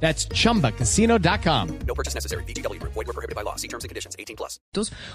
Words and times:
That's 0.00 0.28
chumbacasino.com. 0.28 1.68
No 1.86 1.94
purchase 1.94 2.14
necessary. 2.14 2.44
BGW. 2.44 2.78
Void 2.82 3.06
were 3.06 3.12
prohibited 3.12 3.34
by 3.34 3.42
law. 3.42 3.56
See 3.56 3.68
terms 3.68 3.84
and 3.84 3.88
conditions. 3.88 4.14
18 4.18 4.36
plus. 4.36 4.60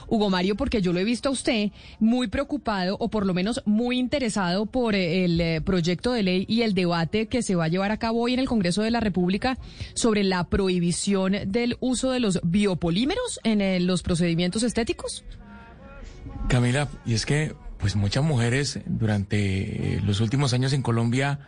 Hugo 0.10 0.30
Mario, 0.30 0.56
porque 0.56 0.82
yo 0.82 0.92
lo 0.94 1.00
he 1.00 1.04
visto 1.04 1.30
a 1.30 1.32
usted 1.32 1.72
muy 2.00 2.28
preocupado 2.28 2.98
o 3.00 3.10
por 3.10 3.26
lo 3.26 3.34
menos 3.34 3.62
muy 3.66 4.00
interesado 4.00 4.66
por 4.66 4.96
eh, 4.96 5.26
el 5.26 5.40
eh, 5.40 5.62
proyecto 5.62 6.12
de 6.12 6.24
ley 6.24 6.46
y 6.48 6.64
el 6.64 6.74
debate 6.74 7.28
que 7.28 7.42
se 7.44 7.56
va 7.56 7.66
a 7.66 7.68
llevar 7.68 7.92
a 7.92 7.98
cabo 7.98 8.22
hoy 8.22 8.34
en 8.34 8.40
el 8.40 8.48
Congreso 8.48 8.82
de 8.82 8.92
la 8.92 9.00
República 9.00 9.58
sobre 9.94 10.24
la 10.24 10.46
prohibición 10.46 11.36
del 11.48 11.78
uso 11.80 12.12
de 12.12 12.20
los 12.20 12.40
biopolímeros 12.44 13.40
en 13.44 13.62
eh, 13.62 13.80
los 13.80 14.02
procedimientos 14.02 14.64
estéticos. 14.64 15.24
Camila, 16.48 16.90
y 17.06 17.14
es 17.14 17.26
que 17.26 17.56
pues 17.78 17.96
muchas 17.96 18.24
mujeres 18.24 18.80
durante 18.86 20.00
los 20.06 20.22
últimos 20.22 20.54
años 20.54 20.74
en 20.74 20.82
Colombia 20.82 21.40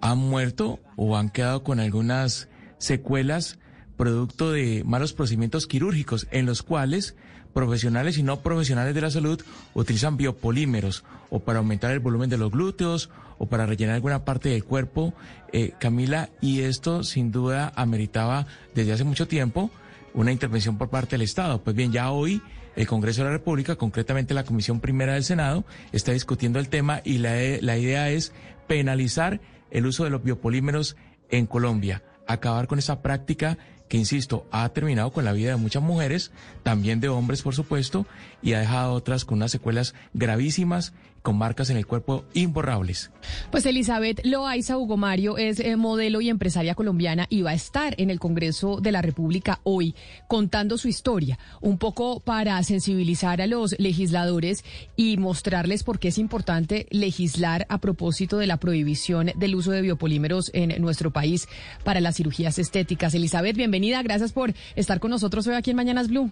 han 0.00 0.18
muerto 0.18 0.80
o 0.96 1.16
han 1.16 1.28
quedado 1.28 1.62
con 1.62 1.80
algunas 1.80 2.48
secuelas 2.78 3.58
producto 3.96 4.52
de 4.52 4.84
malos 4.84 5.12
procedimientos 5.12 5.66
quirúrgicos 5.66 6.28
en 6.30 6.46
los 6.46 6.62
cuales 6.62 7.16
profesionales 7.52 8.18
y 8.18 8.22
no 8.22 8.40
profesionales 8.40 8.94
de 8.94 9.00
la 9.00 9.10
salud 9.10 9.42
utilizan 9.74 10.16
biopolímeros 10.16 11.04
o 11.30 11.40
para 11.40 11.58
aumentar 11.58 11.90
el 11.90 11.98
volumen 11.98 12.30
de 12.30 12.38
los 12.38 12.52
glúteos 12.52 13.10
o 13.38 13.46
para 13.46 13.66
rellenar 13.66 13.96
alguna 13.96 14.24
parte 14.24 14.48
del 14.48 14.64
cuerpo, 14.64 15.14
eh, 15.52 15.72
Camila, 15.78 16.30
y 16.40 16.60
esto 16.60 17.02
sin 17.02 17.32
duda 17.32 17.72
ameritaba 17.76 18.46
desde 18.74 18.92
hace 18.92 19.04
mucho 19.04 19.28
tiempo 19.28 19.70
una 20.14 20.32
intervención 20.32 20.78
por 20.78 20.90
parte 20.90 21.12
del 21.12 21.22
Estado. 21.22 21.62
Pues 21.62 21.74
bien, 21.74 21.92
ya 21.92 22.10
hoy 22.10 22.42
el 22.76 22.86
Congreso 22.86 23.22
de 23.22 23.26
la 23.26 23.32
República, 23.32 23.76
concretamente 23.76 24.34
la 24.34 24.44
Comisión 24.44 24.80
Primera 24.80 25.14
del 25.14 25.24
Senado, 25.24 25.64
está 25.92 26.12
discutiendo 26.12 26.58
el 26.58 26.68
tema 26.68 27.00
y 27.04 27.18
la, 27.18 27.34
la 27.60 27.76
idea 27.76 28.10
es 28.10 28.32
penalizar 28.66 29.40
el 29.70 29.86
uso 29.86 30.04
de 30.04 30.10
los 30.10 30.22
biopolímeros 30.22 30.96
en 31.30 31.46
Colombia, 31.46 32.02
acabar 32.28 32.68
con 32.68 32.78
esa 32.78 33.02
práctica 33.02 33.58
que, 33.88 33.96
insisto, 33.96 34.46
ha 34.52 34.68
terminado 34.68 35.10
con 35.10 35.24
la 35.24 35.32
vida 35.32 35.50
de 35.50 35.56
muchas 35.56 35.82
mujeres, 35.82 36.30
también 36.62 37.00
de 37.00 37.08
hombres, 37.08 37.42
por 37.42 37.54
supuesto, 37.54 38.06
y 38.42 38.52
ha 38.52 38.60
dejado 38.60 38.92
otras 38.92 39.24
con 39.24 39.38
unas 39.38 39.50
secuelas 39.50 39.94
gravísimas, 40.12 40.92
con 41.22 41.36
marcas 41.38 41.70
en 41.70 41.76
el 41.76 41.86
cuerpo 41.86 42.24
imborrables. 42.34 43.10
Pues 43.50 43.66
Elizabeth 43.66 44.24
Loaiza 44.24 44.78
Hugo 44.78 44.96
Mario 44.96 45.38
es 45.38 45.60
eh, 45.60 45.76
modelo 45.76 46.20
y 46.20 46.28
empresaria 46.28 46.74
colombiana 46.74 47.26
y 47.28 47.42
va 47.42 47.50
a 47.50 47.54
estar 47.54 47.94
en 47.98 48.10
el 48.10 48.18
Congreso 48.18 48.80
de 48.80 48.92
la 48.92 49.02
República 49.02 49.60
hoy 49.62 49.94
contando 50.28 50.78
su 50.78 50.88
historia, 50.88 51.38
un 51.60 51.78
poco 51.78 52.20
para 52.20 52.62
sensibilizar 52.62 53.40
a 53.40 53.46
los 53.46 53.78
legisladores 53.78 54.64
y 54.96 55.16
mostrarles 55.16 55.84
por 55.84 55.98
qué 55.98 56.08
es 56.08 56.18
importante 56.18 56.86
legislar 56.90 57.66
a 57.68 57.78
propósito 57.78 58.38
de 58.38 58.46
la 58.46 58.58
prohibición 58.58 59.32
del 59.36 59.54
uso 59.54 59.70
de 59.70 59.82
biopolímeros 59.82 60.50
en 60.54 60.80
nuestro 60.80 61.10
país 61.10 61.48
para 61.84 62.00
las 62.00 62.16
cirugías 62.16 62.58
estéticas. 62.58 63.14
Elizabeth, 63.14 63.56
bienvenida, 63.56 64.02
gracias 64.02 64.32
por 64.32 64.52
estar 64.76 65.00
con 65.00 65.10
nosotros 65.10 65.46
hoy 65.46 65.54
aquí 65.54 65.70
en 65.70 65.76
Mañanas 65.76 66.08
Blue. 66.08 66.30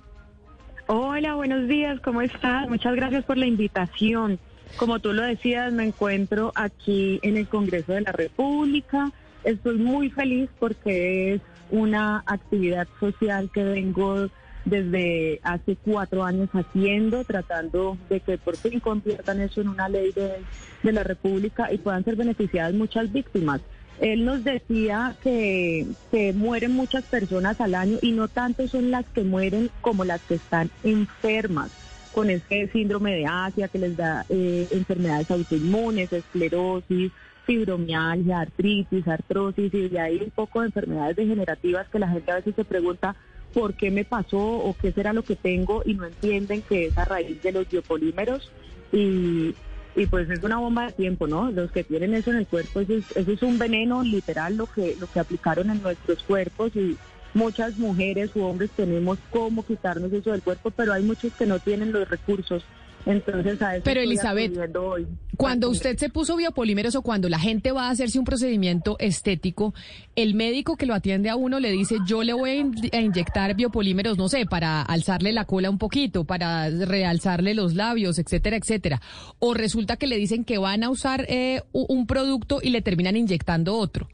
Hola, 0.88 1.34
buenos 1.34 1.66
días, 1.66 2.00
¿cómo 2.00 2.22
estás? 2.22 2.68
Muchas 2.68 2.94
gracias 2.94 3.24
por 3.24 3.36
la 3.36 3.46
invitación. 3.46 4.38
Como 4.76 4.98
tú 4.98 5.12
lo 5.12 5.22
decías, 5.22 5.72
me 5.72 5.84
encuentro 5.84 6.52
aquí 6.54 7.18
en 7.22 7.38
el 7.38 7.48
Congreso 7.48 7.92
de 7.92 8.02
la 8.02 8.12
República. 8.12 9.10
Estoy 9.42 9.78
muy 9.78 10.10
feliz 10.10 10.50
porque 10.58 11.34
es 11.34 11.40
una 11.70 12.22
actividad 12.26 12.86
social 13.00 13.50
que 13.52 13.64
vengo 13.64 14.28
desde 14.66 15.40
hace 15.44 15.76
cuatro 15.76 16.24
años 16.24 16.50
haciendo, 16.52 17.24
tratando 17.24 17.96
de 18.10 18.20
que 18.20 18.36
por 18.36 18.56
fin 18.56 18.80
conviertan 18.80 19.40
eso 19.40 19.60
en 19.60 19.68
una 19.68 19.88
ley 19.88 20.12
de, 20.12 20.42
de 20.82 20.92
la 20.92 21.04
República 21.04 21.72
y 21.72 21.78
puedan 21.78 22.04
ser 22.04 22.16
beneficiadas 22.16 22.74
muchas 22.74 23.10
víctimas. 23.12 23.62
Él 24.00 24.26
nos 24.26 24.44
decía 24.44 25.16
que, 25.22 25.86
que 26.10 26.34
mueren 26.34 26.72
muchas 26.72 27.04
personas 27.04 27.60
al 27.62 27.74
año 27.74 27.98
y 28.02 28.12
no 28.12 28.28
tanto 28.28 28.68
son 28.68 28.90
las 28.90 29.06
que 29.06 29.22
mueren 29.22 29.70
como 29.80 30.04
las 30.04 30.20
que 30.22 30.34
están 30.34 30.70
enfermas 30.84 31.70
con 32.16 32.30
este 32.30 32.66
síndrome 32.72 33.14
de 33.14 33.26
Asia 33.26 33.68
que 33.68 33.78
les 33.78 33.94
da 33.94 34.24
eh, 34.30 34.66
enfermedades 34.70 35.30
autoinmunes, 35.30 36.10
esclerosis, 36.10 37.12
fibromialgia, 37.44 38.40
artritis, 38.40 39.06
artrosis 39.06 39.74
y 39.74 39.90
de 39.90 40.00
ahí 40.00 40.22
un 40.24 40.30
poco 40.30 40.60
de 40.60 40.68
enfermedades 40.68 41.16
degenerativas 41.16 41.86
que 41.90 41.98
la 41.98 42.08
gente 42.08 42.32
a 42.32 42.36
veces 42.36 42.54
se 42.56 42.64
pregunta 42.64 43.14
por 43.52 43.74
qué 43.74 43.90
me 43.90 44.06
pasó 44.06 44.40
o 44.40 44.74
qué 44.80 44.92
será 44.92 45.12
lo 45.12 45.24
que 45.24 45.36
tengo 45.36 45.82
y 45.84 45.92
no 45.92 46.06
entienden 46.06 46.62
que 46.62 46.86
es 46.86 46.96
a 46.96 47.04
raíz 47.04 47.42
de 47.42 47.52
los 47.52 47.68
biopolímeros 47.68 48.50
y, 48.92 49.54
y 49.94 50.06
pues 50.06 50.30
es 50.30 50.42
una 50.42 50.56
bomba 50.56 50.86
de 50.86 50.92
tiempo, 50.92 51.26
¿no? 51.26 51.50
Los 51.50 51.70
que 51.70 51.84
tienen 51.84 52.14
eso 52.14 52.30
en 52.30 52.38
el 52.38 52.46
cuerpo, 52.46 52.80
eso 52.80 52.94
es, 52.94 53.04
eso 53.14 53.30
es 53.30 53.42
un 53.42 53.58
veneno 53.58 54.02
literal 54.02 54.56
lo 54.56 54.64
que, 54.68 54.96
lo 54.98 55.06
que 55.06 55.20
aplicaron 55.20 55.68
en 55.68 55.82
nuestros 55.82 56.22
cuerpos 56.22 56.74
y 56.76 56.96
muchas 57.36 57.76
mujeres 57.78 58.30
u 58.34 58.42
hombres 58.42 58.70
tenemos 58.76 59.18
cómo 59.30 59.64
quitarnos 59.64 60.12
eso 60.12 60.32
del 60.32 60.42
cuerpo, 60.42 60.70
pero 60.72 60.92
hay 60.92 61.02
muchos 61.04 61.32
que 61.34 61.46
no 61.46 61.58
tienen 61.60 61.92
los 61.92 62.08
recursos. 62.08 62.64
Entonces, 63.04 63.62
a 63.62 63.76
eso 63.76 63.84
Pero 63.84 64.00
Elizabeth, 64.00 64.52
hoy. 64.76 65.06
cuando 65.36 65.70
usted 65.70 65.96
se 65.96 66.08
puso 66.08 66.34
biopolímeros 66.34 66.96
o 66.96 67.02
cuando 67.02 67.28
la 67.28 67.38
gente 67.38 67.70
va 67.70 67.86
a 67.86 67.90
hacerse 67.90 68.18
un 68.18 68.24
procedimiento 68.24 68.96
estético, 68.98 69.74
el 70.16 70.34
médico 70.34 70.74
que 70.76 70.86
lo 70.86 70.94
atiende 70.94 71.30
a 71.30 71.36
uno 71.36 71.60
le 71.60 71.70
dice, 71.70 71.98
yo 72.04 72.24
le 72.24 72.32
voy 72.32 72.50
a 72.50 72.54
in- 72.56 72.74
a 72.92 73.00
inyectar 73.00 73.54
biopolímeros, 73.54 74.18
no 74.18 74.28
sé, 74.28 74.44
para 74.44 74.82
alzarle 74.82 75.30
la 75.32 75.44
cola 75.44 75.70
un 75.70 75.78
poquito, 75.78 76.24
para 76.24 76.68
realzarle 76.68 77.54
los 77.54 77.74
labios, 77.74 78.18
etcétera, 78.18 78.56
etcétera. 78.56 79.00
O 79.38 79.54
resulta 79.54 79.96
que 79.96 80.08
le 80.08 80.16
dicen 80.16 80.42
que 80.44 80.58
van 80.58 80.82
a 80.82 80.90
usar 80.90 81.26
eh, 81.28 81.62
un 81.70 82.08
producto 82.08 82.58
y 82.60 82.70
le 82.70 82.82
terminan 82.82 83.16
inyectando 83.16 83.76
otro. 83.76 84.08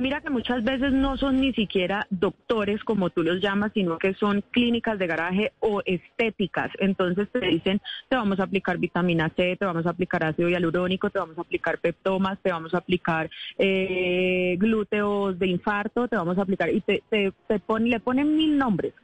Mira 0.00 0.22
que 0.22 0.30
muchas 0.30 0.64
veces 0.64 0.94
no 0.94 1.18
son 1.18 1.42
ni 1.42 1.52
siquiera 1.52 2.06
doctores, 2.08 2.82
como 2.84 3.10
tú 3.10 3.22
los 3.22 3.42
llamas, 3.42 3.70
sino 3.74 3.98
que 3.98 4.14
son 4.14 4.42
clínicas 4.50 4.98
de 4.98 5.06
garaje 5.06 5.52
o 5.60 5.82
estéticas. 5.84 6.70
Entonces 6.78 7.28
te 7.30 7.40
dicen, 7.40 7.82
te 8.08 8.16
vamos 8.16 8.40
a 8.40 8.44
aplicar 8.44 8.78
vitamina 8.78 9.30
C, 9.36 9.58
te 9.58 9.66
vamos 9.66 9.84
a 9.84 9.90
aplicar 9.90 10.24
ácido 10.24 10.48
hialurónico, 10.48 11.10
te 11.10 11.18
vamos 11.18 11.36
a 11.36 11.42
aplicar 11.42 11.78
peptomas, 11.80 12.38
te 12.40 12.50
vamos 12.50 12.72
a 12.72 12.78
aplicar 12.78 13.28
eh, 13.58 14.56
glúteos 14.58 15.38
de 15.38 15.48
infarto, 15.48 16.08
te 16.08 16.16
vamos 16.16 16.38
a 16.38 16.42
aplicar, 16.42 16.70
y 16.70 16.80
te, 16.80 17.02
te, 17.10 17.34
te 17.46 17.60
le 17.80 18.00
ponen 18.00 18.34
mil 18.34 18.56
nombres. 18.56 18.94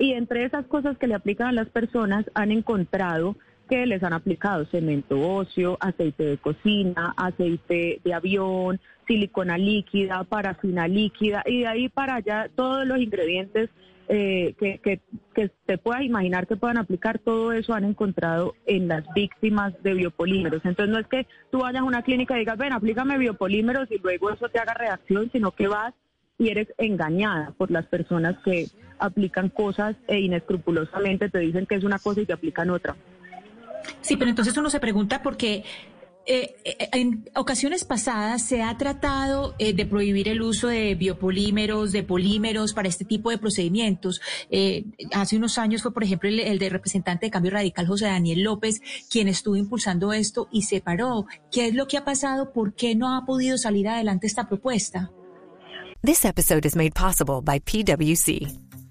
Y 0.00 0.14
entre 0.14 0.44
esas 0.44 0.66
cosas 0.66 0.98
que 0.98 1.06
le 1.06 1.14
aplican 1.14 1.46
a 1.46 1.52
las 1.52 1.68
personas 1.68 2.28
han 2.34 2.50
encontrado 2.50 3.36
que 3.70 3.86
les 3.86 4.02
han 4.02 4.12
aplicado 4.12 4.66
cemento 4.66 5.18
óseo, 5.20 5.78
aceite 5.80 6.24
de 6.24 6.38
cocina, 6.38 7.14
aceite 7.16 8.00
de 8.04 8.12
avión, 8.12 8.80
silicona 9.06 9.56
líquida, 9.56 10.24
parafina 10.24 10.88
líquida 10.88 11.44
y 11.46 11.60
de 11.60 11.66
ahí 11.68 11.88
para 11.88 12.16
allá 12.16 12.50
todos 12.54 12.84
los 12.84 12.98
ingredientes 12.98 13.70
eh, 14.08 14.54
que, 14.58 14.78
que, 14.78 15.00
que 15.32 15.52
te 15.66 15.78
puedas 15.78 16.02
imaginar 16.02 16.48
que 16.48 16.56
puedan 16.56 16.78
aplicar, 16.78 17.20
todo 17.20 17.52
eso 17.52 17.72
han 17.72 17.84
encontrado 17.84 18.56
en 18.66 18.88
las 18.88 19.04
víctimas 19.14 19.72
de 19.84 19.94
biopolímeros. 19.94 20.62
Entonces 20.64 20.92
no 20.92 20.98
es 20.98 21.06
que 21.06 21.28
tú 21.52 21.60
vayas 21.60 21.82
a 21.82 21.84
una 21.84 22.02
clínica 22.02 22.34
y 22.34 22.40
digas, 22.40 22.58
ven, 22.58 22.72
aplícame 22.72 23.18
biopolímeros 23.18 23.88
y 23.92 23.98
luego 23.98 24.32
eso 24.32 24.48
te 24.48 24.58
haga 24.58 24.74
reacción, 24.74 25.30
sino 25.30 25.52
que 25.52 25.68
vas 25.68 25.94
y 26.38 26.48
eres 26.48 26.66
engañada 26.76 27.52
por 27.56 27.70
las 27.70 27.86
personas 27.86 28.36
que 28.44 28.66
aplican 28.98 29.48
cosas 29.48 29.94
e 30.08 30.18
inescrupulosamente 30.18 31.28
te 31.28 31.38
dicen 31.38 31.66
que 31.66 31.76
es 31.76 31.84
una 31.84 32.00
cosa 32.00 32.20
y 32.20 32.26
te 32.26 32.32
aplican 32.32 32.70
otra. 32.70 32.96
Sí, 34.00 34.16
pero 34.16 34.30
entonces 34.30 34.56
uno 34.56 34.70
se 34.70 34.80
pregunta 34.80 35.22
por 35.22 35.36
qué 35.36 35.64
eh, 36.26 36.54
eh, 36.64 36.88
en 36.92 37.28
ocasiones 37.34 37.84
pasadas 37.84 38.42
se 38.42 38.62
ha 38.62 38.76
tratado 38.76 39.54
eh, 39.58 39.72
de 39.72 39.86
prohibir 39.86 40.28
el 40.28 40.42
uso 40.42 40.68
de 40.68 40.94
biopolímeros, 40.94 41.92
de 41.92 42.02
polímeros 42.02 42.72
para 42.72 42.88
este 42.88 43.04
tipo 43.04 43.30
de 43.30 43.38
procedimientos. 43.38 44.20
Hace 45.12 45.36
unos 45.36 45.58
años 45.58 45.82
fue, 45.82 45.92
por 45.92 46.04
ejemplo, 46.04 46.28
el, 46.28 46.40
el 46.40 46.58
de 46.58 46.68
representante 46.68 47.26
de 47.26 47.30
Cambio 47.30 47.50
Radical, 47.50 47.86
José 47.86 48.06
Daniel 48.06 48.42
López, 48.42 48.80
quien 49.10 49.28
estuvo 49.28 49.56
impulsando 49.56 50.12
esto 50.12 50.48
y 50.52 50.62
se 50.62 50.80
paró. 50.80 51.26
¿Qué 51.50 51.66
es 51.66 51.74
lo 51.74 51.88
que 51.88 51.96
ha 51.96 52.04
pasado? 52.04 52.52
¿Por 52.52 52.74
qué 52.74 52.94
no 52.94 53.16
ha 53.16 53.24
podido 53.24 53.56
salir 53.58 53.88
adelante 53.88 54.26
esta 54.26 54.46
propuesta? 54.46 55.10
This 56.02 56.24
episode 56.24 56.64
is 56.64 56.76
made 56.76 56.92
possible 56.94 57.40
by 57.42 57.60
PWC. 57.60 58.69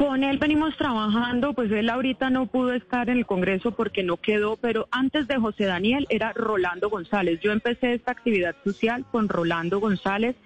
Con 0.00 0.24
él 0.24 0.38
venimos 0.38 0.74
trabajando, 0.78 1.52
pues 1.52 1.70
él 1.70 1.90
ahorita 1.90 2.30
no 2.30 2.46
pudo 2.46 2.72
estar 2.72 3.10
en 3.10 3.18
el 3.18 3.26
Congreso 3.26 3.72
porque 3.72 4.02
no 4.02 4.16
quedó, 4.16 4.56
pero 4.56 4.88
antes 4.90 5.28
de 5.28 5.36
José 5.36 5.66
Daniel 5.66 6.06
era 6.08 6.32
Rolando 6.32 6.88
González. 6.88 7.38
Yo 7.42 7.52
empecé 7.52 7.92
esta 7.92 8.12
actividad 8.12 8.56
social 8.64 9.04
con 9.12 9.28
Rolando 9.28 9.78
González 9.78 10.36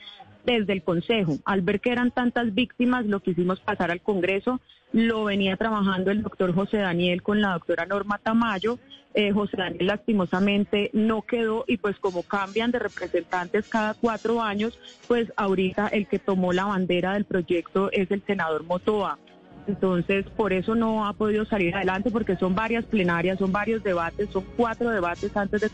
desde 0.45 0.73
el 0.73 0.83
Consejo. 0.83 1.39
Al 1.45 1.61
ver 1.61 1.81
que 1.81 1.93
eran 1.93 2.11
tantas 2.11 2.53
víctimas, 2.53 3.07
lo 3.07 3.21
quisimos 3.21 3.61
pasar 3.61 3.93
al 3.93 4.01
Congreso. 4.01 4.61
Lo 4.91 5.23
venía 5.23 5.57
trabajando 5.57 6.11
el 6.11 6.25
doctor 6.25 6.53
José 6.53 6.79
Daniel 6.79 7.23
con 7.23 7.41
la 7.41 7.53
doctora 7.53 7.87
Norma 7.87 8.19
Tamayo. 8.19 8.81
Eh, 9.15 9.31
José 9.31 9.57
Daniel 9.57 9.87
lastimosamente 9.87 10.91
no 10.93 11.23
quedó 11.23 11.65
y 11.69 11.77
pues 11.77 11.97
como 12.01 12.25
cambian 12.25 12.73
de 12.73 12.81
representantes 12.81 13.69
cada 13.69 13.95
cuatro 13.95 14.43
años, 14.43 14.77
pues 15.07 15.33
ahorita 15.37 15.87
el 15.87 16.09
que 16.09 16.19
tomó 16.19 16.53
la 16.53 16.65
bandera 16.65 17.13
del 17.13 17.25
proyecto 17.25 17.93
es 17.93 18.11
el 18.11 18.25
senador 18.27 18.65
Motoa. 18.65 19.17
Entonces, 19.67 20.27
por 20.37 20.53
eso 20.53 20.75
no 20.75 21.07
ha 21.07 21.15
podido 21.15 21.45
salir 21.47 21.75
adelante, 21.75 22.11
porque 22.11 22.37
son 22.37 22.55
varias 22.55 22.85
plenarias, 22.85 23.39
son 23.39 23.51
varios 23.51 23.83
debates, 23.83 24.29
son 24.31 24.45
cuatro 24.57 24.91
debates 24.91 25.35
antes 25.37 25.61
de, 25.61 25.71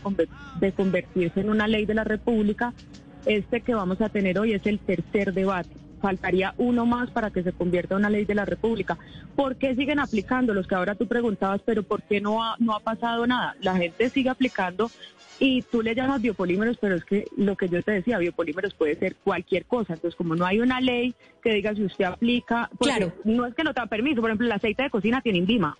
de 0.59 0.71
convertirse 0.71 1.41
en 1.41 1.49
una 1.49 1.67
ley 1.67 1.85
de 1.85 1.93
la 1.93 2.03
República. 2.03 2.73
Este 3.25 3.61
que 3.61 3.75
vamos 3.75 3.99
a 4.01 4.09
tener 4.09 4.39
hoy 4.39 4.53
es 4.53 4.65
el 4.65 4.79
tercer 4.79 5.33
debate. 5.33 5.80
Faltaría 6.01 6.53
uno 6.57 6.85
más 6.85 7.11
para 7.11 7.29
que 7.29 7.43
se 7.43 7.51
convierta 7.51 7.93
en 7.93 7.99
una 7.99 8.09
ley 8.09 8.25
de 8.25 8.35
la 8.35 8.45
República. 8.45 8.97
¿Por 9.35 9.55
qué 9.55 9.75
siguen 9.75 9.99
aplicando? 9.99 10.53
Los 10.53 10.67
que 10.67 10.75
ahora 10.75 10.95
tú 10.95 11.07
preguntabas, 11.07 11.61
pero 11.63 11.83
¿por 11.83 12.01
qué 12.03 12.19
no 12.21 12.43
ha, 12.43 12.55
no 12.59 12.75
ha 12.75 12.79
pasado 12.79 13.27
nada? 13.27 13.55
La 13.61 13.75
gente 13.75 14.09
sigue 14.09 14.29
aplicando 14.29 14.89
y 15.39 15.63
tú 15.63 15.81
le 15.81 15.95
llamas 15.95 16.21
biopolímeros, 16.21 16.77
pero 16.79 16.95
es 16.95 17.03
que 17.03 17.25
lo 17.35 17.55
que 17.55 17.67
yo 17.67 17.81
te 17.81 17.93
decía, 17.93 18.19
biopolímeros 18.19 18.75
puede 18.75 18.95
ser 18.95 19.15
cualquier 19.15 19.65
cosa. 19.65 19.93
Entonces, 19.93 20.15
como 20.15 20.35
no 20.35 20.45
hay 20.45 20.59
una 20.59 20.79
ley 20.79 21.15
que 21.43 21.53
diga 21.53 21.73
si 21.73 21.83
usted 21.83 22.05
aplica, 22.05 22.69
claro. 22.79 23.11
no 23.23 23.47
es 23.47 23.55
que 23.55 23.63
no 23.63 23.73
te 23.73 23.81
da 23.81 23.87
permiso. 23.87 24.21
Por 24.21 24.29
ejemplo, 24.29 24.45
el 24.45 24.53
aceite 24.53 24.83
de 24.83 24.91
cocina 24.91 25.19
tiene 25.21 25.39
INVIMA. 25.39 25.75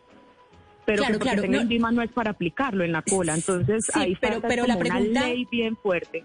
Pero 0.83 1.03
claro, 1.03 1.13
que 1.13 1.19
claro, 1.19 1.41
tenga 1.43 1.57
no. 1.57 1.63
INVIMA 1.63 1.91
no 1.91 2.01
es 2.01 2.11
para 2.11 2.31
aplicarlo 2.31 2.83
en 2.83 2.91
la 2.91 3.03
cola. 3.03 3.35
Entonces, 3.35 3.95
ahí 3.95 4.17
pero, 4.19 4.41
pero 4.41 4.65
la 4.65 4.79
pregunta... 4.79 5.09
una 5.09 5.27
ley 5.27 5.47
bien 5.51 5.77
fuerte. 5.77 6.23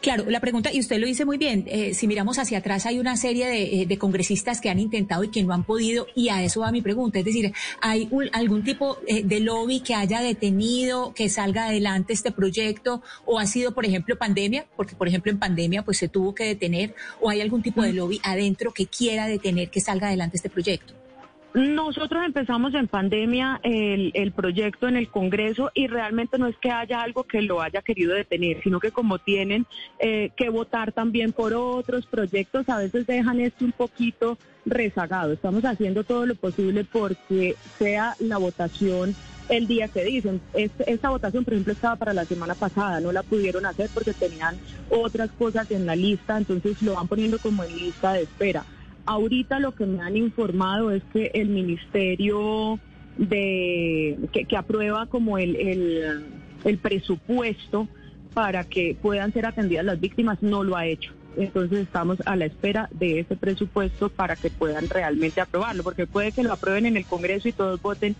Claro, 0.00 0.24
la 0.28 0.40
pregunta, 0.40 0.72
y 0.72 0.80
usted 0.80 0.98
lo 0.98 1.06
dice 1.06 1.24
muy 1.24 1.38
bien, 1.38 1.64
eh, 1.66 1.94
si 1.94 2.06
miramos 2.06 2.38
hacia 2.38 2.58
atrás 2.58 2.86
hay 2.86 2.98
una 2.98 3.16
serie 3.16 3.46
de, 3.46 3.82
eh, 3.82 3.86
de, 3.86 3.98
congresistas 3.98 4.60
que 4.60 4.70
han 4.70 4.78
intentado 4.78 5.24
y 5.24 5.28
que 5.28 5.42
no 5.42 5.52
han 5.52 5.64
podido, 5.64 6.06
y 6.14 6.28
a 6.28 6.42
eso 6.42 6.60
va 6.60 6.72
mi 6.72 6.82
pregunta, 6.82 7.18
es 7.18 7.24
decir, 7.24 7.52
¿hay 7.80 8.08
un, 8.10 8.28
algún 8.32 8.64
tipo 8.64 8.98
eh, 9.06 9.22
de 9.22 9.40
lobby 9.40 9.80
que 9.80 9.94
haya 9.94 10.20
detenido 10.20 11.14
que 11.14 11.28
salga 11.28 11.66
adelante 11.66 12.12
este 12.12 12.32
proyecto, 12.32 13.02
o 13.24 13.38
ha 13.38 13.46
sido, 13.46 13.72
por 13.72 13.86
ejemplo, 13.86 14.16
pandemia, 14.16 14.66
porque, 14.76 14.94
por 14.94 15.08
ejemplo, 15.08 15.30
en 15.30 15.38
pandemia 15.38 15.84
pues 15.84 15.98
se 15.98 16.08
tuvo 16.08 16.34
que 16.34 16.44
detener, 16.44 16.94
o 17.20 17.30
hay 17.30 17.40
algún 17.40 17.62
tipo 17.62 17.82
de 17.82 17.92
lobby 17.92 18.20
adentro 18.22 18.72
que 18.72 18.86
quiera 18.86 19.26
detener 19.26 19.70
que 19.70 19.80
salga 19.80 20.08
adelante 20.08 20.36
este 20.36 20.50
proyecto? 20.50 21.01
Nosotros 21.54 22.24
empezamos 22.24 22.72
en 22.72 22.88
pandemia 22.88 23.60
el, 23.62 24.10
el, 24.14 24.32
proyecto 24.32 24.88
en 24.88 24.96
el 24.96 25.08
Congreso 25.08 25.70
y 25.74 25.86
realmente 25.86 26.38
no 26.38 26.46
es 26.46 26.56
que 26.56 26.70
haya 26.70 27.02
algo 27.02 27.24
que 27.24 27.42
lo 27.42 27.60
haya 27.60 27.82
querido 27.82 28.14
detener, 28.14 28.62
sino 28.62 28.80
que 28.80 28.90
como 28.90 29.18
tienen 29.18 29.66
eh, 29.98 30.30
que 30.34 30.48
votar 30.48 30.92
también 30.92 31.32
por 31.32 31.52
otros 31.52 32.06
proyectos, 32.06 32.70
a 32.70 32.78
veces 32.78 33.06
dejan 33.06 33.38
esto 33.38 33.66
un 33.66 33.72
poquito 33.72 34.38
rezagado. 34.64 35.34
Estamos 35.34 35.62
haciendo 35.66 36.04
todo 36.04 36.24
lo 36.24 36.36
posible 36.36 36.84
porque 36.84 37.54
sea 37.78 38.16
la 38.18 38.38
votación 38.38 39.14
el 39.50 39.66
día 39.66 39.88
que 39.88 40.04
dicen. 40.04 40.40
esta 40.54 41.10
votación, 41.10 41.44
por 41.44 41.52
ejemplo, 41.52 41.74
estaba 41.74 41.96
para 41.96 42.14
la 42.14 42.24
semana 42.24 42.54
pasada, 42.54 43.00
no 43.00 43.12
la 43.12 43.22
pudieron 43.22 43.66
hacer 43.66 43.90
porque 43.92 44.14
tenían 44.14 44.56
otras 44.88 45.30
cosas 45.32 45.70
en 45.70 45.84
la 45.84 45.96
lista, 45.96 46.38
entonces 46.38 46.80
lo 46.80 46.94
van 46.94 47.08
poniendo 47.08 47.38
como 47.38 47.62
en 47.62 47.76
lista 47.76 48.14
de 48.14 48.22
espera. 48.22 48.64
Ahorita 49.04 49.58
lo 49.58 49.72
que 49.72 49.86
me 49.86 50.00
han 50.00 50.16
informado 50.16 50.90
es 50.90 51.02
que 51.12 51.30
el 51.34 51.48
ministerio 51.48 52.78
de 53.18 54.18
que, 54.32 54.56
aprueba 54.56 55.06
como 55.06 55.38
el, 55.38 55.56
el, 55.56 56.24
el 56.64 56.78
presupuesto 56.78 57.88
para 58.32 58.64
que 58.64 58.96
puedan 59.00 59.32
ser 59.32 59.46
atendidas 59.46 59.84
las 59.84 60.00
víctimas 60.00 60.42
no 60.42 60.64
lo 60.64 60.76
ha 60.76 60.86
hecho. 60.86 61.12
Entonces 61.36 61.80
estamos 61.80 62.18
a 62.26 62.36
la 62.36 62.44
espera 62.44 62.88
de 62.92 63.20
ese 63.20 63.36
presupuesto 63.36 64.08
para 64.10 64.36
que 64.36 64.50
puedan 64.50 64.88
realmente 64.88 65.40
aprobarlo, 65.40 65.82
porque 65.82 66.06
puede 66.06 66.32
que 66.32 66.42
lo 66.42 66.52
aprueben 66.52 66.86
en 66.86 66.96
el 66.96 67.06
Congreso 67.06 67.48
y 67.48 67.52
todos 67.52 67.80
voten. 67.80 68.16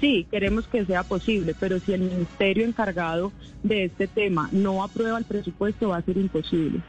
Sí, 0.00 0.26
queremos 0.30 0.66
que 0.66 0.84
sea 0.84 1.04
posible, 1.04 1.54
pero 1.58 1.80
si 1.80 1.92
el 1.92 2.02
ministerio 2.02 2.66
encargado 2.66 3.32
de 3.62 3.84
este 3.84 4.06
tema 4.06 4.48
no 4.52 4.82
aprueba 4.82 5.18
el 5.18 5.24
presupuesto 5.24 5.88
va 5.88 5.98
a 5.98 6.02
ser 6.02 6.18
imposible. 6.18 6.82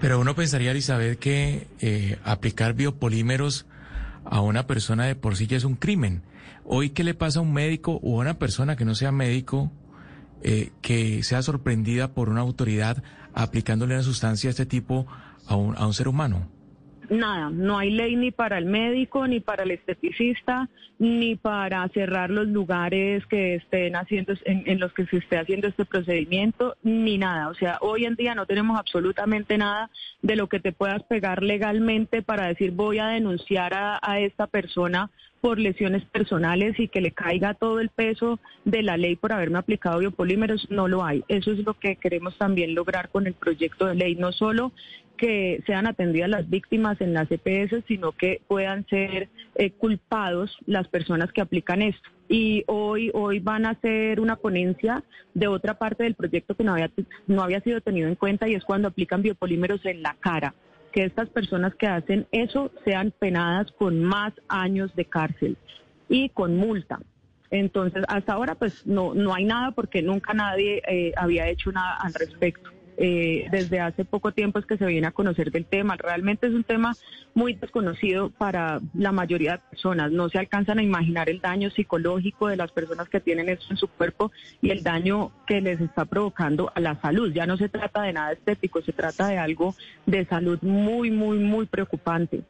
Pero 0.00 0.20
uno 0.20 0.34
pensaría, 0.34 0.70
Elizabeth, 0.70 1.18
que 1.18 1.66
eh, 1.80 2.18
aplicar 2.24 2.74
biopolímeros 2.74 3.66
a 4.24 4.40
una 4.40 4.66
persona 4.66 5.06
de 5.06 5.16
por 5.16 5.36
sí 5.36 5.46
ya 5.46 5.56
es 5.56 5.64
un 5.64 5.74
crimen. 5.74 6.22
Hoy, 6.64 6.90
¿qué 6.90 7.02
le 7.02 7.14
pasa 7.14 7.40
a 7.40 7.42
un 7.42 7.52
médico 7.52 7.98
o 8.02 8.18
a 8.18 8.20
una 8.20 8.38
persona 8.38 8.76
que 8.76 8.84
no 8.84 8.94
sea 8.94 9.10
médico 9.10 9.72
eh, 10.42 10.70
que 10.82 11.24
sea 11.24 11.42
sorprendida 11.42 12.12
por 12.12 12.28
una 12.28 12.42
autoridad 12.42 13.02
aplicándole 13.34 13.94
una 13.94 14.04
sustancia 14.04 14.48
de 14.48 14.52
este 14.52 14.66
tipo 14.66 15.06
a 15.46 15.56
un, 15.56 15.76
a 15.76 15.86
un 15.86 15.94
ser 15.94 16.06
humano? 16.06 16.48
Nada, 17.10 17.48
no 17.50 17.78
hay 17.78 17.90
ley 17.90 18.16
ni 18.16 18.30
para 18.30 18.58
el 18.58 18.66
médico, 18.66 19.26
ni 19.26 19.40
para 19.40 19.62
el 19.62 19.70
esteticista, 19.70 20.68
ni 20.98 21.36
para 21.36 21.88
cerrar 21.88 22.28
los 22.28 22.46
lugares 22.48 23.24
que 23.26 23.54
estén 23.54 23.96
haciendo, 23.96 24.34
en, 24.44 24.78
los 24.78 24.92
que 24.92 25.06
se 25.06 25.16
esté 25.16 25.38
haciendo 25.38 25.68
este 25.68 25.86
procedimiento, 25.86 26.76
ni 26.82 27.16
nada. 27.16 27.48
O 27.48 27.54
sea, 27.54 27.78
hoy 27.80 28.04
en 28.04 28.14
día 28.14 28.34
no 28.34 28.44
tenemos 28.44 28.78
absolutamente 28.78 29.56
nada 29.56 29.90
de 30.20 30.36
lo 30.36 30.48
que 30.48 30.60
te 30.60 30.72
puedas 30.72 31.02
pegar 31.04 31.42
legalmente 31.42 32.20
para 32.20 32.48
decir 32.48 32.72
voy 32.72 32.98
a 32.98 33.06
denunciar 33.06 33.72
a, 33.72 33.98
a 34.02 34.20
esta 34.20 34.46
persona 34.46 35.10
por 35.40 35.58
lesiones 35.58 36.04
personales 36.04 36.78
y 36.78 36.88
que 36.88 37.00
le 37.00 37.12
caiga 37.12 37.54
todo 37.54 37.80
el 37.80 37.90
peso 37.90 38.40
de 38.64 38.82
la 38.82 38.96
ley 38.96 39.16
por 39.16 39.32
haberme 39.32 39.58
aplicado 39.58 40.00
biopolímeros, 40.00 40.68
no 40.70 40.88
lo 40.88 41.04
hay. 41.04 41.24
Eso 41.28 41.52
es 41.52 41.58
lo 41.64 41.74
que 41.74 41.96
queremos 41.96 42.36
también 42.36 42.74
lograr 42.74 43.08
con 43.08 43.26
el 43.26 43.34
proyecto 43.34 43.86
de 43.86 43.94
ley, 43.94 44.16
no 44.16 44.32
solo 44.32 44.72
que 45.18 45.62
sean 45.66 45.86
atendidas 45.86 46.30
las 46.30 46.48
víctimas 46.48 46.98
en 47.02 47.12
las 47.12 47.28
EPS, 47.30 47.84
sino 47.86 48.12
que 48.12 48.40
puedan 48.48 48.86
ser 48.86 49.28
eh, 49.56 49.70
culpados 49.72 50.56
las 50.64 50.88
personas 50.88 51.30
que 51.32 51.42
aplican 51.42 51.82
esto. 51.82 52.08
Y 52.28 52.64
hoy, 52.66 53.10
hoy 53.12 53.40
van 53.40 53.66
a 53.66 53.70
hacer 53.70 54.20
una 54.20 54.36
ponencia 54.36 55.04
de 55.34 55.48
otra 55.48 55.74
parte 55.74 56.04
del 56.04 56.14
proyecto 56.14 56.54
que 56.54 56.64
no 56.64 56.72
había, 56.72 56.90
no 57.26 57.42
había 57.42 57.60
sido 57.60 57.80
tenido 57.80 58.08
en 58.08 58.14
cuenta 58.14 58.48
y 58.48 58.54
es 58.54 58.64
cuando 58.64 58.88
aplican 58.88 59.22
biopolímeros 59.22 59.84
en 59.84 60.02
la 60.02 60.16
cara 60.20 60.54
que 60.92 61.04
estas 61.04 61.28
personas 61.28 61.74
que 61.74 61.86
hacen 61.86 62.26
eso 62.32 62.70
sean 62.84 63.12
penadas 63.18 63.70
con 63.72 64.02
más 64.02 64.32
años 64.48 64.94
de 64.94 65.04
cárcel 65.04 65.56
y 66.08 66.30
con 66.30 66.56
multa. 66.56 67.00
Entonces, 67.50 68.04
hasta 68.08 68.34
ahora, 68.34 68.54
pues 68.54 68.86
no, 68.86 69.14
no 69.14 69.34
hay 69.34 69.44
nada 69.44 69.72
porque 69.72 70.02
nunca 70.02 70.34
nadie 70.34 70.82
eh, 70.86 71.12
había 71.16 71.48
hecho 71.48 71.72
nada 71.72 71.96
al 72.00 72.14
respecto. 72.14 72.70
Eh, 73.00 73.46
desde 73.52 73.78
hace 73.78 74.04
poco 74.04 74.32
tiempo 74.32 74.58
es 74.58 74.66
que 74.66 74.76
se 74.76 74.84
viene 74.84 75.06
a 75.06 75.12
conocer 75.12 75.52
del 75.52 75.64
tema. 75.64 75.96
Realmente 75.96 76.48
es 76.48 76.52
un 76.52 76.64
tema 76.64 76.96
muy 77.32 77.54
desconocido 77.54 78.30
para 78.30 78.80
la 78.92 79.12
mayoría 79.12 79.52
de 79.52 79.58
personas. 79.70 80.10
No 80.10 80.28
se 80.28 80.38
alcanzan 80.38 80.80
a 80.80 80.82
imaginar 80.82 81.30
el 81.30 81.40
daño 81.40 81.70
psicológico 81.70 82.48
de 82.48 82.56
las 82.56 82.72
personas 82.72 83.08
que 83.08 83.20
tienen 83.20 83.48
esto 83.48 83.66
en 83.70 83.76
su 83.76 83.86
cuerpo 83.86 84.32
y 84.60 84.70
el 84.70 84.82
daño 84.82 85.30
que 85.46 85.60
les 85.60 85.80
está 85.80 86.06
provocando 86.06 86.72
a 86.74 86.80
la 86.80 87.00
salud. 87.00 87.32
Ya 87.32 87.46
no 87.46 87.56
se 87.56 87.68
trata 87.68 88.02
de 88.02 88.12
nada 88.12 88.32
estético, 88.32 88.82
se 88.82 88.92
trata 88.92 89.28
de 89.28 89.38
algo 89.38 89.76
de 90.04 90.24
salud 90.24 90.58
muy, 90.62 91.12
muy, 91.12 91.38
muy 91.38 91.66
preocupante. 91.66 92.42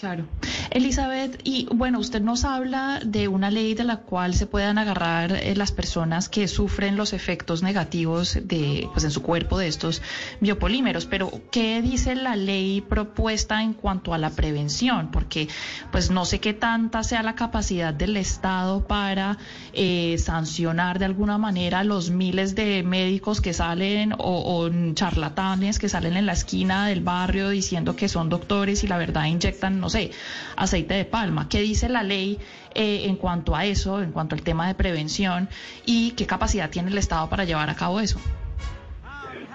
Claro. 0.00 0.26
Elizabeth, 0.70 1.40
y 1.44 1.66
bueno, 1.72 1.98
usted 1.98 2.20
nos 2.20 2.44
habla 2.44 3.00
de 3.04 3.26
una 3.26 3.50
ley 3.50 3.74
de 3.74 3.84
la 3.84 3.96
cual 3.96 4.34
se 4.34 4.46
puedan 4.46 4.78
agarrar 4.78 5.32
eh, 5.32 5.56
las 5.56 5.72
personas 5.72 6.28
que 6.28 6.46
sufren 6.46 6.96
los 6.96 7.12
efectos 7.12 7.62
negativos 7.62 8.38
de, 8.42 8.88
pues, 8.92 9.04
en 9.04 9.10
su 9.10 9.22
cuerpo 9.22 9.58
de 9.58 9.66
estos 9.66 10.02
biopolímeros, 10.40 11.06
pero 11.06 11.30
¿qué 11.50 11.82
dice 11.82 12.14
la 12.14 12.36
ley 12.36 12.80
propuesta 12.80 13.62
en 13.62 13.72
cuanto 13.72 14.14
a 14.14 14.18
la 14.18 14.30
prevención? 14.30 15.10
Porque, 15.10 15.48
pues, 15.90 16.10
no 16.10 16.24
sé 16.24 16.38
qué 16.38 16.54
tanta 16.54 17.02
sea 17.02 17.22
la 17.22 17.34
capacidad 17.34 17.92
del 17.92 18.16
Estado 18.16 18.86
para 18.86 19.38
eh, 19.72 20.16
sancionar 20.18 20.98
de 20.98 21.06
alguna 21.06 21.38
manera 21.38 21.82
los 21.82 22.10
miles 22.10 22.54
de 22.54 22.82
médicos 22.82 23.40
que 23.40 23.52
salen 23.52 24.12
o, 24.12 24.18
o 24.18 24.70
charlatanes 24.94 25.78
que 25.78 25.88
salen 25.88 26.16
en 26.16 26.26
la 26.26 26.32
esquina 26.32 26.86
del 26.86 27.00
barrio 27.00 27.48
diciendo 27.48 27.96
que 27.96 28.08
son 28.08 28.28
doctores 28.28 28.84
y 28.84 28.86
la 28.86 28.98
verdad 28.98 29.24
inyectan 29.24 29.80
no 29.88 29.90
sé, 29.90 30.10
aceite 30.54 30.92
de 30.92 31.06
palma. 31.06 31.48
¿Qué 31.48 31.60
dice 31.60 31.88
la 31.88 32.02
ley 32.02 32.38
eh, 32.74 33.04
en 33.06 33.16
cuanto 33.16 33.56
a 33.56 33.64
eso, 33.64 34.02
en 34.02 34.12
cuanto 34.12 34.34
al 34.34 34.42
tema 34.42 34.68
de 34.68 34.74
prevención 34.74 35.48
y 35.86 36.10
qué 36.10 36.26
capacidad 36.26 36.68
tiene 36.68 36.90
el 36.90 36.98
Estado 36.98 37.30
para 37.30 37.44
llevar 37.44 37.70
a 37.70 37.74
cabo 37.74 37.98
eso? 37.98 38.20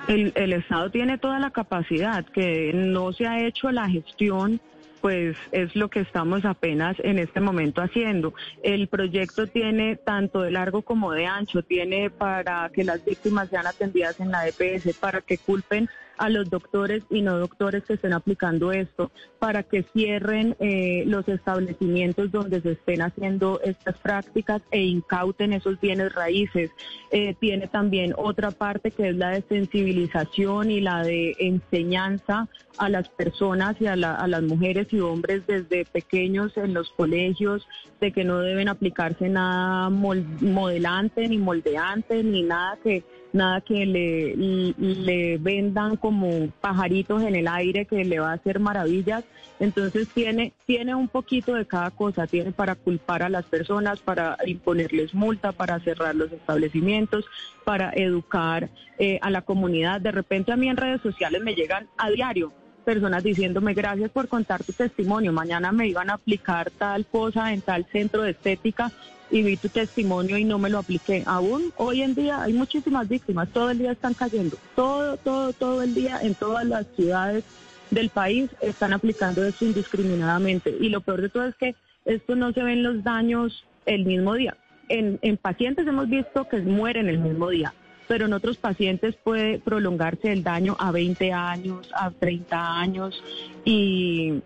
El, 0.07 0.33
el 0.35 0.53
Estado 0.53 0.89
tiene 0.89 1.19
toda 1.19 1.37
la 1.37 1.51
capacidad, 1.51 2.25
que 2.25 2.71
no 2.73 3.13
se 3.13 3.27
ha 3.27 3.45
hecho 3.45 3.71
la 3.71 3.87
gestión 3.87 4.59
pues 5.01 5.35
es 5.51 5.75
lo 5.75 5.89
que 5.89 5.99
estamos 5.99 6.45
apenas 6.45 6.95
en 6.99 7.19
este 7.19 7.41
momento 7.41 7.81
haciendo. 7.81 8.33
El 8.63 8.87
proyecto 8.87 9.47
tiene 9.47 9.97
tanto 9.97 10.41
de 10.41 10.51
largo 10.51 10.81
como 10.81 11.11
de 11.11 11.25
ancho, 11.25 11.61
tiene 11.61 12.09
para 12.09 12.71
que 12.73 12.85
las 12.85 13.03
víctimas 13.03 13.49
sean 13.49 13.67
atendidas 13.67 14.17
en 14.21 14.31
la 14.31 14.47
EPS, 14.47 14.97
para 14.97 15.19
que 15.19 15.37
culpen 15.37 15.89
a 16.17 16.29
los 16.29 16.50
doctores 16.50 17.03
y 17.10 17.22
no 17.22 17.38
doctores 17.38 17.84
que 17.84 17.93
estén 17.93 18.13
aplicando 18.13 18.72
esto, 18.72 19.12
para 19.39 19.63
que 19.63 19.84
cierren 19.93 20.55
eh, 20.60 21.03
los 21.05 21.27
establecimientos 21.27 22.32
donde 22.32 22.62
se 22.62 22.72
estén 22.72 23.01
haciendo 23.01 23.60
estas 23.63 23.98
prácticas 23.98 24.62
e 24.72 24.82
incauten 24.84 25.53
esos 25.53 25.79
bienes 25.79 26.13
raíces. 26.13 26.72
Eh, 27.12 27.36
tiene 27.39 27.67
también 27.67 28.13
otra 28.17 28.51
parte 28.51 28.91
que 28.91 29.10
es 29.10 29.15
la 29.15 29.29
de 29.29 29.43
sensibilización 29.48 30.72
y 30.72 30.82
la 30.82 31.03
de 31.03 31.36
enseñanza 31.39 32.48
a 32.77 32.89
las 32.89 33.10
personas 33.10 33.75
y 33.79 33.88
a, 33.88 33.93
a 33.93 34.27
las 34.27 34.43
mujeres 34.43 34.88
y 34.91 35.00
hombres 35.00 35.46
desde 35.48 35.86
pequeños 35.86 36.58
en 36.58 36.74
los 36.74 36.89
colegios 36.91 37.67
de 38.00 38.12
que 38.12 38.24
no 38.24 38.39
deben 38.39 38.67
aplicarse 38.67 39.29
nada 39.29 39.89
modelante 39.89 41.27
ni 41.27 41.38
moldeante 41.38 42.24
ni 42.24 42.43
nada 42.43 42.77
que 42.84 43.03
nada 43.33 43.61
que 43.61 43.85
le, 43.85 44.35
le 44.77 45.37
vendan 45.39 45.97
como 45.97 46.49
pajaritos 46.61 47.23
en 47.23 47.35
el 47.35 47.47
aire 47.47 47.85
que 47.85 48.05
le 48.05 48.19
va 48.19 48.31
a 48.31 48.35
hacer 48.35 48.59
maravillas. 48.59 49.25
Entonces 49.59 50.07
tiene, 50.09 50.53
tiene 50.65 50.95
un 50.95 51.07
poquito 51.07 51.55
de 51.55 51.65
cada 51.65 51.91
cosa, 51.91 52.27
tiene 52.27 52.51
para 52.51 52.75
culpar 52.75 53.23
a 53.23 53.29
las 53.29 53.45
personas, 53.45 53.99
para 53.99 54.37
imponerles 54.45 55.13
multa, 55.13 55.51
para 55.51 55.79
cerrar 55.79 56.15
los 56.15 56.31
establecimientos, 56.31 57.25
para 57.63 57.91
educar 57.93 58.69
eh, 58.99 59.19
a 59.21 59.29
la 59.29 59.41
comunidad. 59.41 59.99
De 59.99 60.11
repente 60.11 60.51
a 60.51 60.57
mí 60.57 60.69
en 60.69 60.77
redes 60.77 61.01
sociales 61.01 61.41
me 61.41 61.55
llegan 61.55 61.87
a 61.97 62.09
diario 62.09 62.53
personas 62.83 63.23
diciéndome 63.23 63.73
gracias 63.73 64.11
por 64.11 64.27
contar 64.27 64.63
tu 64.63 64.73
testimonio, 64.73 65.33
mañana 65.33 65.71
me 65.71 65.87
iban 65.87 66.09
a 66.09 66.13
aplicar 66.13 66.69
tal 66.71 67.05
cosa 67.05 67.53
en 67.53 67.61
tal 67.61 67.85
centro 67.91 68.21
de 68.21 68.31
estética 68.31 68.91
y 69.31 69.41
vi 69.41 69.57
tu 69.57 69.69
testimonio 69.69 70.37
y 70.37 70.43
no 70.43 70.59
me 70.59 70.69
lo 70.69 70.77
apliqué. 70.77 71.23
Aún 71.25 71.73
hoy 71.77 72.03
en 72.03 72.13
día 72.13 72.43
hay 72.43 72.53
muchísimas 72.53 73.09
víctimas, 73.09 73.49
todo 73.49 73.71
el 73.71 73.79
día 73.79 73.93
están 73.93 74.13
cayendo, 74.13 74.57
todo, 74.75 75.17
todo, 75.17 75.53
todo 75.53 75.81
el 75.81 75.95
día 75.95 76.19
en 76.21 76.35
todas 76.35 76.65
las 76.65 76.85
ciudades 76.95 77.43
del 77.89 78.09
país 78.09 78.49
están 78.61 78.93
aplicando 78.93 79.43
esto 79.43 79.65
indiscriminadamente. 79.65 80.75
Y 80.79 80.89
lo 80.89 81.01
peor 81.01 81.21
de 81.21 81.29
todo 81.29 81.45
es 81.45 81.55
que 81.55 81.75
esto 82.05 82.35
no 82.35 82.53
se 82.53 82.63
ven 82.63 82.83
los 82.83 83.03
daños 83.03 83.65
el 83.85 84.05
mismo 84.05 84.35
día. 84.35 84.55
En, 84.89 85.17
en 85.21 85.37
pacientes 85.37 85.87
hemos 85.87 86.09
visto 86.09 86.47
que 86.47 86.59
mueren 86.59 87.07
el 87.07 87.19
mismo 87.19 87.49
día, 87.49 87.73
pero 88.07 88.25
en 88.25 88.33
otros 88.33 88.57
pacientes 88.57 89.15
puede 89.15 89.60
prolongarse 89.60 90.31
el 90.31 90.43
daño 90.43 90.75
a 90.79 90.91
20 90.91 91.31
años, 91.31 91.89
a 91.95 92.12
30 92.12 92.79
años 92.79 93.24
y, 93.65 94.41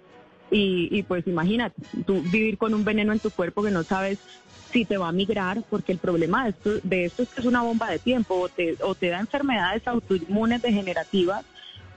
y, 0.52 1.04
pues 1.04 1.28
imagínate, 1.28 1.82
tú 2.06 2.22
vivir 2.32 2.58
con 2.58 2.74
un 2.74 2.84
veneno 2.84 3.14
en 3.14 3.20
tu 3.20 3.32
cuerpo 3.32 3.64
que 3.64 3.72
no 3.72 3.84
sabes 3.84 4.20
si 4.72 4.86
te 4.86 4.98
va 4.98 5.10
a 5.10 5.14
migrar, 5.14 5.64
porque 5.70 5.94
el 5.94 5.98
problema 5.98 6.44
de 6.44 6.50
esto, 6.52 6.72
de 6.84 7.06
esto 7.06 7.24
es 7.24 7.30
que 7.30 7.42
es 7.42 7.48
una 7.48 7.62
bomba 7.62 7.90
de 7.90 8.00
tiempo, 8.00 8.36
o 8.36 8.50
te, 8.50 8.76
o 8.82 8.96
te 8.96 9.08
da 9.08 9.20
enfermedades 9.20 9.88
autoinmunes 9.88 10.62
degenerativas, 10.62 11.46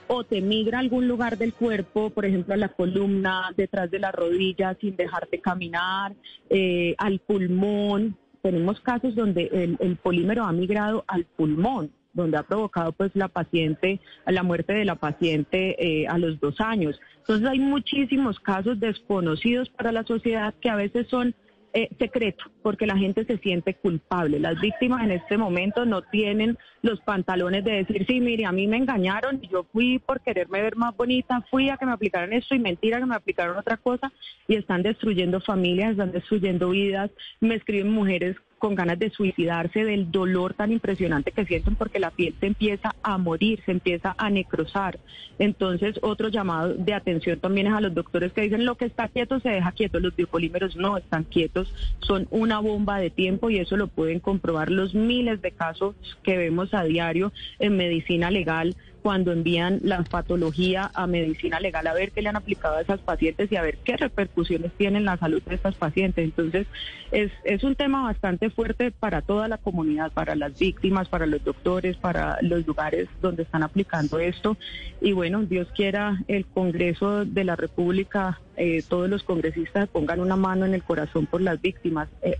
o 0.07 0.23
te 0.23 0.41
migra 0.41 0.77
a 0.77 0.81
algún 0.81 1.07
lugar 1.07 1.37
del 1.37 1.53
cuerpo, 1.53 2.09
por 2.09 2.25
ejemplo 2.25 2.53
a 2.53 2.57
la 2.57 2.69
columna, 2.69 3.53
detrás 3.55 3.89
de 3.91 3.99
la 3.99 4.11
rodilla, 4.11 4.75
sin 4.79 4.95
dejarte 4.95 5.39
caminar, 5.39 6.13
eh, 6.49 6.95
al 6.97 7.19
pulmón. 7.19 8.17
Tenemos 8.41 8.79
casos 8.81 9.15
donde 9.15 9.49
el, 9.51 9.77
el 9.79 9.97
polímero 9.97 10.43
ha 10.43 10.51
migrado 10.51 11.03
al 11.07 11.25
pulmón 11.25 11.91
donde 12.13 12.37
ha 12.37 12.43
provocado 12.43 12.91
pues 12.91 13.11
la 13.13 13.27
paciente, 13.27 13.99
la 14.25 14.43
muerte 14.43 14.73
de 14.73 14.85
la 14.85 14.95
paciente 14.95 15.75
eh, 15.79 16.07
a 16.07 16.17
los 16.17 16.39
dos 16.39 16.59
años. 16.59 16.99
Entonces 17.19 17.47
hay 17.47 17.59
muchísimos 17.59 18.39
casos 18.39 18.79
desconocidos 18.79 19.69
para 19.69 19.91
la 19.91 20.03
sociedad 20.03 20.53
que 20.59 20.69
a 20.69 20.75
veces 20.75 21.07
son 21.07 21.33
eh, 21.73 21.89
secreto, 21.99 22.43
porque 22.61 22.85
la 22.85 22.97
gente 22.97 23.25
se 23.25 23.37
siente 23.37 23.73
culpable. 23.75 24.39
Las 24.39 24.59
víctimas 24.59 25.03
en 25.03 25.11
este 25.11 25.37
momento 25.37 25.85
no 25.85 26.01
tienen 26.01 26.57
los 26.81 26.99
pantalones 27.01 27.63
de 27.63 27.83
decir, 27.83 28.05
sí, 28.07 28.19
mire, 28.19 28.45
a 28.45 28.51
mí 28.51 28.67
me 28.67 28.77
engañaron, 28.77 29.39
y 29.41 29.47
yo 29.47 29.65
fui 29.71 29.99
por 29.99 30.21
quererme 30.21 30.61
ver 30.61 30.75
más 30.75 30.95
bonita, 30.95 31.45
fui 31.49 31.69
a 31.69 31.77
que 31.77 31.85
me 31.85 31.93
aplicaran 31.93 32.33
esto 32.33 32.55
y 32.55 32.59
mentira 32.59 32.99
que 32.99 33.05
me 33.05 33.15
aplicaron 33.15 33.57
otra 33.57 33.77
cosa, 33.77 34.11
y 34.47 34.55
están 34.55 34.83
destruyendo 34.83 35.39
familias, 35.39 35.91
están 35.91 36.11
destruyendo 36.11 36.69
vidas. 36.69 37.09
Me 37.39 37.55
escriben 37.55 37.91
mujeres 37.91 38.35
con 38.61 38.75
ganas 38.75 38.99
de 38.99 39.09
suicidarse 39.09 39.83
del 39.83 40.11
dolor 40.11 40.53
tan 40.53 40.71
impresionante 40.71 41.31
que 41.31 41.45
sienten 41.45 41.75
porque 41.75 41.99
la 41.99 42.11
piel 42.11 42.35
se 42.39 42.45
empieza 42.45 42.93
a 43.01 43.17
morir, 43.17 43.59
se 43.65 43.71
empieza 43.71 44.13
a 44.19 44.29
necrosar. 44.29 44.99
Entonces, 45.39 45.95
otro 46.03 46.29
llamado 46.29 46.75
de 46.75 46.93
atención 46.93 47.39
también 47.39 47.65
es 47.65 47.73
a 47.73 47.81
los 47.81 47.95
doctores 47.95 48.31
que 48.33 48.41
dicen 48.41 48.65
lo 48.65 48.75
que 48.75 48.85
está 48.85 49.07
quieto 49.07 49.39
se 49.39 49.49
deja 49.49 49.71
quieto, 49.71 49.99
los 49.99 50.15
biopolímeros 50.15 50.75
no 50.75 50.95
están 50.95 51.23
quietos, 51.23 51.73
son 52.01 52.27
una 52.29 52.59
bomba 52.59 52.99
de 52.99 53.09
tiempo 53.09 53.49
y 53.49 53.57
eso 53.57 53.77
lo 53.77 53.87
pueden 53.87 54.19
comprobar 54.19 54.69
los 54.69 54.93
miles 54.93 55.41
de 55.41 55.51
casos 55.51 55.95
que 56.21 56.37
vemos 56.37 56.71
a 56.75 56.83
diario 56.83 57.33
en 57.57 57.77
medicina 57.77 58.29
legal 58.29 58.75
cuando 59.01 59.31
envían 59.31 59.79
la 59.83 60.03
patología 60.03 60.91
a 60.93 61.07
medicina 61.07 61.59
legal 61.59 61.87
a 61.87 61.93
ver 61.93 62.11
qué 62.11 62.21
le 62.21 62.29
han 62.29 62.35
aplicado 62.35 62.75
a 62.75 62.81
esas 62.81 62.99
pacientes 62.99 63.51
y 63.51 63.55
a 63.55 63.61
ver 63.61 63.77
qué 63.83 63.97
repercusiones 63.97 64.71
tiene 64.77 64.99
en 64.99 65.05
la 65.05 65.17
salud 65.17 65.41
de 65.43 65.55
estas 65.55 65.75
pacientes. 65.75 66.23
Entonces, 66.23 66.67
es, 67.11 67.31
es 67.43 67.63
un 67.63 67.75
tema 67.75 68.03
bastante 68.03 68.49
fuerte 68.49 68.91
para 68.91 69.21
toda 69.21 69.47
la 69.47 69.57
comunidad, 69.57 70.11
para 70.11 70.35
las 70.35 70.57
víctimas, 70.57 71.09
para 71.09 71.25
los 71.25 71.43
doctores, 71.43 71.97
para 71.97 72.37
los 72.41 72.65
lugares 72.65 73.07
donde 73.21 73.43
están 73.43 73.63
aplicando 73.63 74.19
esto. 74.19 74.57
Y 75.01 75.13
bueno, 75.13 75.43
Dios 75.43 75.67
quiera 75.75 76.19
el 76.27 76.45
Congreso 76.45 77.25
de 77.25 77.43
la 77.43 77.55
República, 77.55 78.39
eh, 78.57 78.83
todos 78.87 79.09
los 79.09 79.23
congresistas 79.23 79.89
pongan 79.89 80.19
una 80.19 80.35
mano 80.35 80.65
en 80.65 80.73
el 80.73 80.83
corazón 80.83 81.25
por 81.25 81.41
las 81.41 81.61
víctimas. 81.61 82.09
Eh, 82.21 82.37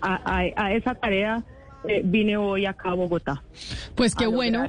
a, 0.00 0.42
a, 0.56 0.72
esa 0.72 0.94
tarea 0.94 1.42
eh, 1.86 2.02
vine 2.04 2.36
hoy 2.36 2.66
acá 2.66 2.90
a 2.90 2.94
Bogotá. 2.94 3.42
Pues 3.94 4.14
qué 4.14 4.26
bueno. 4.26 4.64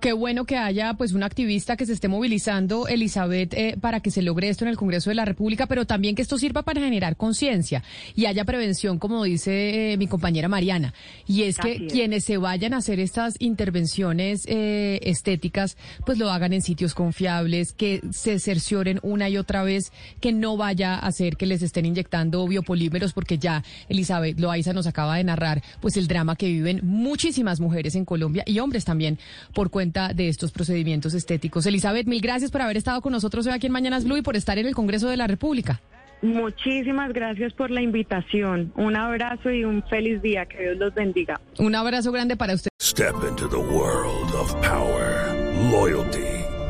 Qué 0.00 0.12
bueno 0.12 0.44
que 0.44 0.56
haya 0.56 0.94
pues 0.94 1.12
una 1.12 1.26
activista 1.26 1.76
que 1.76 1.86
se 1.86 1.92
esté 1.92 2.08
movilizando, 2.08 2.88
Elizabeth, 2.88 3.54
eh, 3.54 3.76
para 3.80 4.00
que 4.00 4.10
se 4.10 4.22
logre 4.22 4.48
esto 4.48 4.64
en 4.64 4.70
el 4.70 4.76
Congreso 4.76 5.10
de 5.10 5.14
la 5.14 5.24
República, 5.24 5.66
pero 5.66 5.86
también 5.86 6.16
que 6.16 6.22
esto 6.22 6.36
sirva 6.36 6.62
para 6.62 6.80
generar 6.80 7.16
conciencia 7.16 7.84
y 8.16 8.26
haya 8.26 8.44
prevención, 8.44 8.98
como 8.98 9.22
dice 9.22 9.92
eh, 9.92 9.96
mi 9.96 10.08
compañera 10.08 10.48
Mariana. 10.48 10.94
Y 11.28 11.42
es 11.42 11.58
que 11.58 11.86
quienes 11.86 12.24
se 12.24 12.38
vayan 12.38 12.74
a 12.74 12.78
hacer 12.78 12.98
estas 12.98 13.34
intervenciones 13.38 14.42
eh, 14.46 14.98
estéticas, 15.04 15.76
pues 16.04 16.18
lo 16.18 16.30
hagan 16.30 16.52
en 16.52 16.62
sitios 16.62 16.92
confiables, 16.94 17.72
que 17.72 18.00
se 18.10 18.40
cercioren 18.40 18.98
una 19.02 19.28
y 19.28 19.36
otra 19.36 19.62
vez, 19.62 19.92
que 20.20 20.32
no 20.32 20.56
vaya 20.56 20.94
a 20.94 21.06
hacer 21.06 21.36
que 21.36 21.46
les 21.46 21.62
estén 21.62 21.86
inyectando 21.86 22.46
biopolímeros, 22.48 23.12
porque 23.12 23.38
ya 23.38 23.62
Elizabeth 23.88 24.40
Loaiza 24.40 24.72
nos 24.72 24.88
acaba 24.88 25.16
de 25.16 25.24
narrar 25.24 25.62
pues 25.80 25.96
el 25.96 26.08
drama 26.08 26.34
que 26.34 26.48
viven 26.48 26.80
muchísimas 26.82 27.60
mujeres 27.60 27.94
en 27.94 28.04
Colombia 28.04 28.42
y 28.44 28.58
hombres 28.58 28.84
también 28.84 29.20
por 29.52 29.70
cuenta 29.70 29.83
de 29.92 30.28
estos 30.28 30.52
procedimientos 30.52 31.14
estéticos. 31.14 31.66
Elizabeth, 31.66 32.06
mil 32.06 32.20
gracias 32.20 32.50
por 32.50 32.62
haber 32.62 32.76
estado 32.76 33.00
con 33.00 33.12
nosotros 33.12 33.46
hoy 33.46 33.52
aquí 33.52 33.66
en 33.66 33.72
Mañanas 33.72 34.04
Blue 34.04 34.16
y 34.16 34.22
por 34.22 34.36
estar 34.36 34.58
en 34.58 34.66
el 34.66 34.74
Congreso 34.74 35.08
de 35.08 35.16
la 35.16 35.26
República. 35.26 35.80
Muchísimas 36.22 37.12
gracias 37.12 37.52
por 37.52 37.70
la 37.70 37.82
invitación. 37.82 38.72
Un 38.76 38.96
abrazo 38.96 39.50
y 39.50 39.64
un 39.64 39.82
feliz 39.88 40.22
día. 40.22 40.46
Que 40.46 40.62
Dios 40.62 40.78
los 40.78 40.94
bendiga. 40.94 41.38
Un 41.58 41.74
abrazo 41.74 42.12
grande 42.12 42.36
para 42.36 42.54
usted. 42.54 42.70
Step 42.80 43.14
into 43.28 43.46
the 43.48 43.56
world 43.56 44.34
of 44.34 44.54
power, 44.62 45.34
loyalty 45.70 46.33